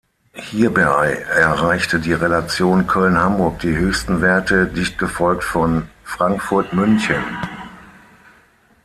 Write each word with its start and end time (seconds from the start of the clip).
Hierbei 0.49 1.13
erreichte 1.29 1.99
die 1.99 2.13
Relation 2.15 2.87
Köln−Hamburg 2.87 3.59
die 3.59 3.77
höchsten 3.77 4.19
Werte, 4.23 4.65
dicht 4.65 4.97
gefolgt 4.97 5.43
von 5.43 5.89
Frankfurt−München. 6.03 7.23